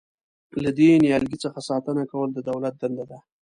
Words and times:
له 0.63 0.69
دې 0.77 0.89
نیالګي 1.03 1.37
څخه 1.43 1.59
ساتنه 1.69 2.03
کول 2.11 2.29
د 2.33 2.39
دولت 2.49 2.73
دنده 2.81 3.05
ده. 3.11 3.19